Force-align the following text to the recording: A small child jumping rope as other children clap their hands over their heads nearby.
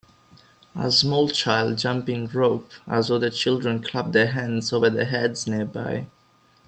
A 0.75 0.91
small 0.91 1.29
child 1.29 1.77
jumping 1.77 2.25
rope 2.29 2.71
as 2.87 3.11
other 3.11 3.29
children 3.29 3.83
clap 3.83 4.13
their 4.13 4.31
hands 4.31 4.73
over 4.73 4.89
their 4.89 5.05
heads 5.05 5.45
nearby. 5.45 6.07